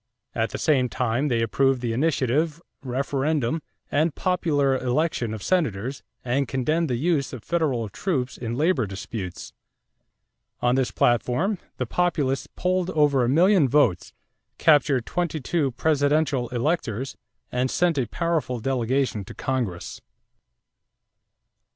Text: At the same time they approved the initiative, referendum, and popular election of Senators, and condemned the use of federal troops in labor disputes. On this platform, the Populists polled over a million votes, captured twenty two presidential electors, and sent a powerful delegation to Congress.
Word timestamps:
At 0.33 0.49
the 0.49 0.57
same 0.57 0.89
time 0.89 1.27
they 1.27 1.43
approved 1.43 1.79
the 1.79 1.93
initiative, 1.93 2.59
referendum, 2.83 3.61
and 3.91 4.15
popular 4.15 4.75
election 4.75 5.31
of 5.31 5.43
Senators, 5.43 6.01
and 6.25 6.47
condemned 6.47 6.89
the 6.89 6.95
use 6.95 7.33
of 7.33 7.43
federal 7.43 7.87
troops 7.87 8.35
in 8.35 8.55
labor 8.57 8.87
disputes. 8.87 9.53
On 10.59 10.73
this 10.73 10.89
platform, 10.89 11.59
the 11.77 11.85
Populists 11.85 12.47
polled 12.55 12.89
over 12.89 13.23
a 13.23 13.29
million 13.29 13.69
votes, 13.69 14.11
captured 14.57 15.05
twenty 15.05 15.39
two 15.39 15.69
presidential 15.73 16.49
electors, 16.49 17.15
and 17.51 17.69
sent 17.69 17.99
a 17.99 18.07
powerful 18.07 18.59
delegation 18.59 19.23
to 19.25 19.35
Congress. 19.35 20.01